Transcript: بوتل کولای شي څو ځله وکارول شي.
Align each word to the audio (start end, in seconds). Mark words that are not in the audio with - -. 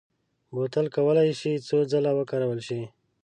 بوتل 0.53 0.85
کولای 0.95 1.29
شي 1.39 1.51
څو 1.67 1.77
ځله 1.91 2.11
وکارول 2.19 2.59
شي. 2.67 2.81